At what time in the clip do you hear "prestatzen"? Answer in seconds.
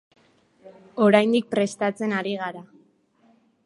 1.53-2.19